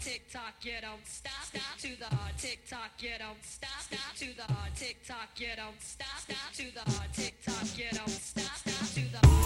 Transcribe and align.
tick 0.00 0.22
tock, 0.32 0.54
you 0.62 0.72
don't 0.80 1.06
stop, 1.06 1.32
stop 1.42 1.78
to 1.78 1.98
the 1.98 2.06
hard 2.16 2.36
tick 2.38 2.60
tock, 2.68 2.90
you 2.98 3.10
don't 3.18 3.42
stop, 3.42 3.70
stop 3.80 4.14
to 4.16 4.36
the 4.36 4.52
hard 4.52 4.74
tick 4.74 4.96
tock, 5.06 5.28
you 5.36 5.48
don't 5.56 5.80
stop, 5.80 6.08
stop 6.18 6.52
to 6.54 6.74
the 6.74 6.90
hard 6.90 7.12
tick 7.12 7.34
tock, 7.44 7.66
you 7.76 7.84
don't 7.92 8.08
stop, 8.08 8.56
stop 8.56 8.88
to 8.94 9.12
the 9.12 9.45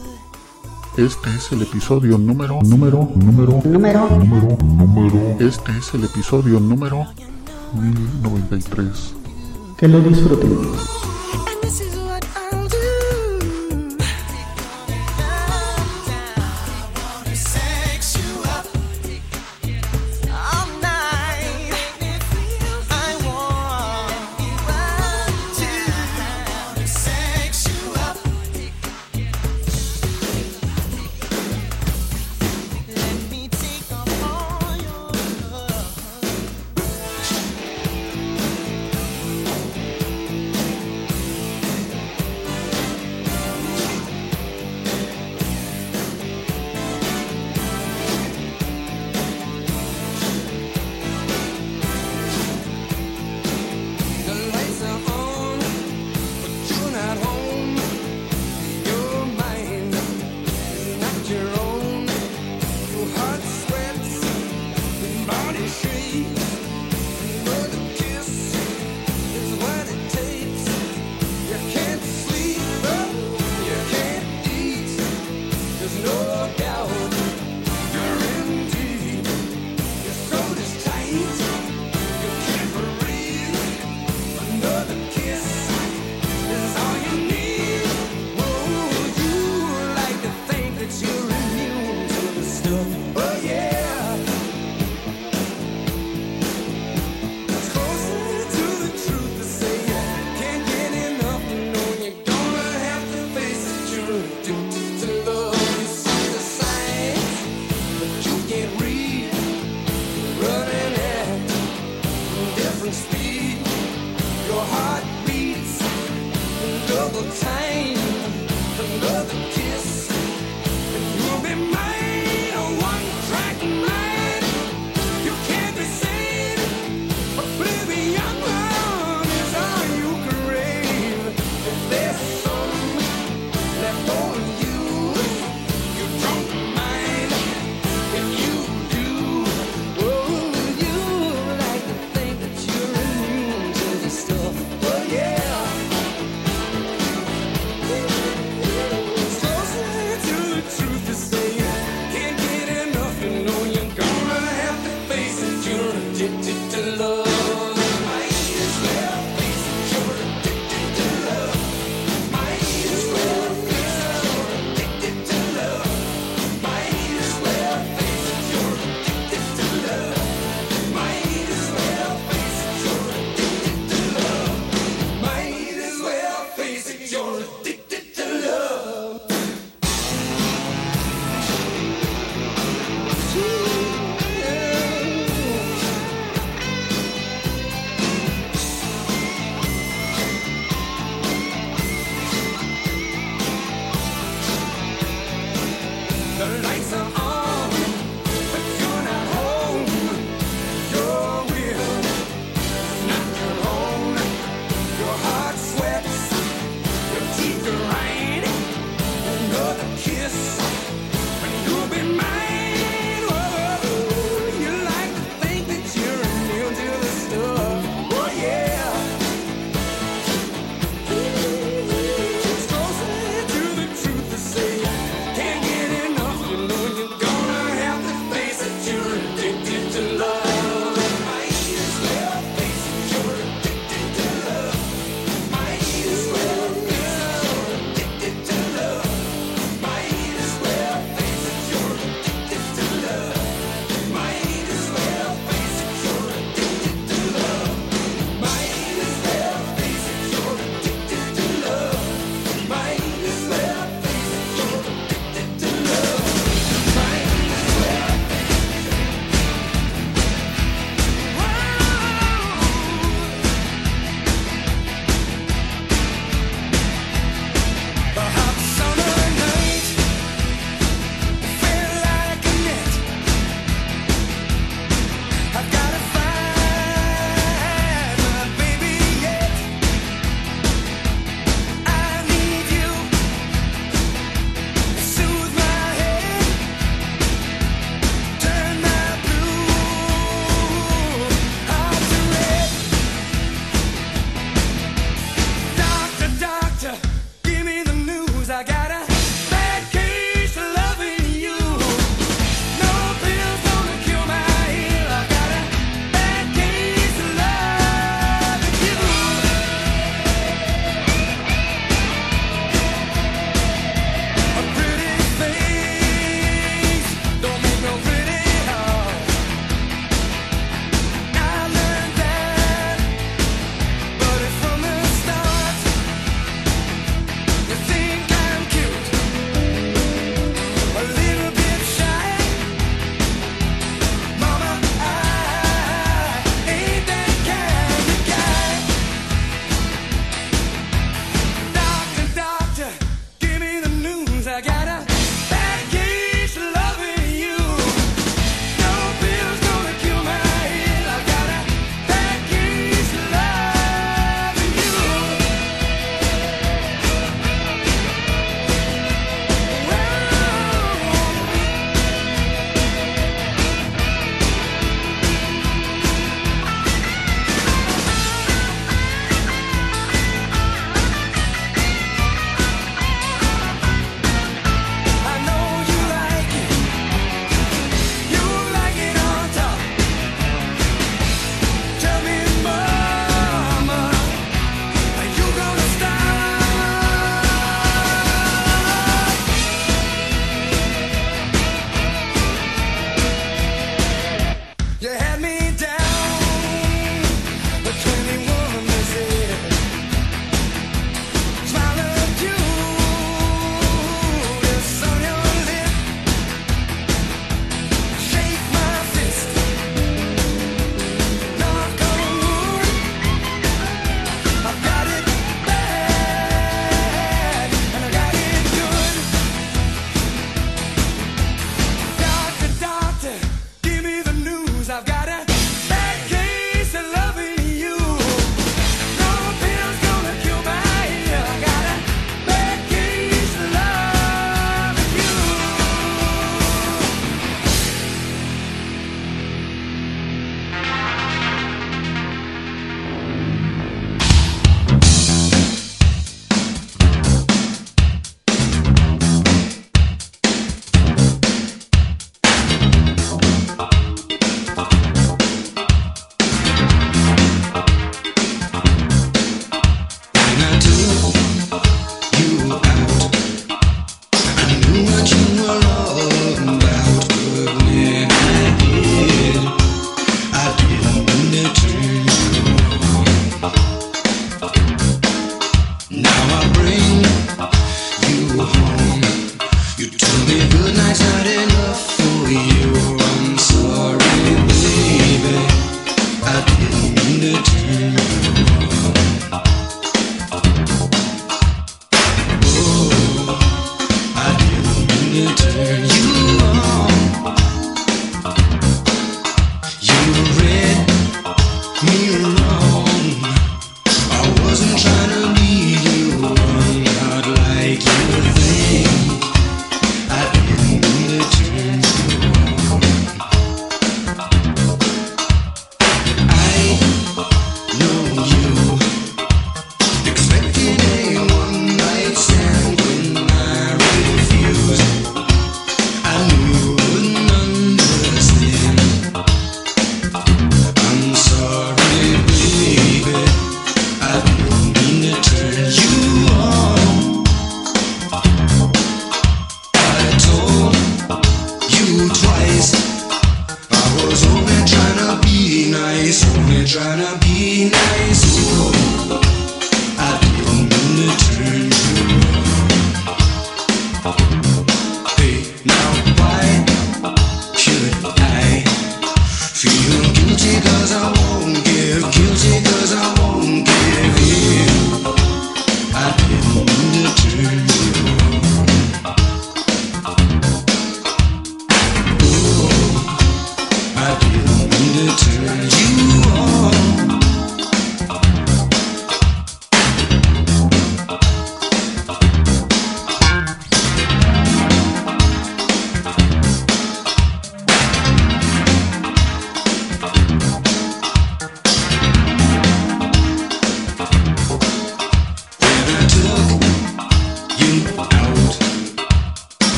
Este 1.01 1.31
es 1.35 1.51
el 1.51 1.63
episodio 1.63 2.15
número, 2.19 2.59
número, 2.61 3.09
número, 3.15 3.59
número, 3.65 4.07
número, 4.19 4.57
número. 4.61 5.35
Este 5.39 5.75
es 5.75 5.95
el 5.95 6.03
episodio 6.03 6.59
número 6.59 7.07
1093. 7.73 9.15
Que 9.79 9.87
lo 9.87 9.99
disfruten. 10.01 10.59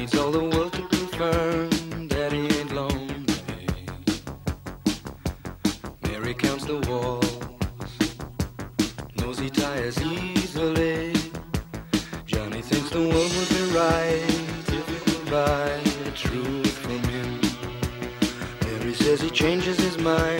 needs 0.00 0.16
all 0.16 0.30
the 0.30 0.42
world 0.42 0.72
to 0.72 0.80
confirm 0.88 1.68
that 2.08 2.32
he 2.32 2.46
ain't 2.58 2.72
lonely. 2.72 3.66
Mary 6.08 6.32
counts 6.32 6.64
the 6.64 6.78
walls, 6.88 7.92
knows 9.18 9.38
he 9.38 9.50
tires 9.50 10.00
easily. 10.00 11.12
Johnny 12.24 12.62
thinks 12.62 12.88
the 12.88 13.04
world 13.12 13.30
would 13.36 13.50
be 13.58 13.62
right 13.76 14.24
if 14.78 14.84
he 14.88 14.98
could 15.06 15.30
buy 15.30 15.78
the 16.04 16.12
truth 16.12 16.78
from 16.78 17.02
him. 17.14 17.30
Mary 18.64 18.94
says 18.94 19.20
he 19.20 19.28
changes 19.28 19.78
his 19.78 19.98
mind. 19.98 20.39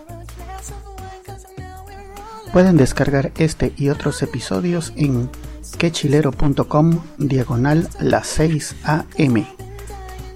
Pueden 2.53 2.75
descargar 2.75 3.31
este 3.37 3.71
y 3.77 3.89
otros 3.89 4.21
episodios 4.21 4.91
en 4.97 5.29
quechilero.com 5.77 6.99
diagonal 7.17 7.87
las 7.99 8.27
6 8.27 8.75
am. 8.83 9.45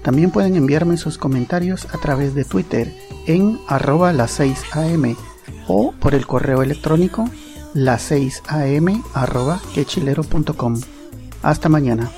También 0.02 0.30
pueden 0.30 0.56
enviarme 0.56 0.96
sus 0.96 1.18
comentarios 1.18 1.86
a 1.94 1.98
través 1.98 2.34
de 2.34 2.44
Twitter 2.44 2.90
en 3.26 3.58
arroba 3.68 4.12
las 4.14 4.30
6 4.32 4.64
am 4.72 5.14
o 5.68 5.92
por 5.92 6.14
el 6.14 6.26
correo 6.26 6.62
electrónico 6.62 7.28
las 7.74 8.02
6 8.02 8.44
am 8.48 9.02
arroba 9.12 9.60
quechilero.com. 9.74 10.80
Hasta 11.42 11.68
mañana. 11.68 12.10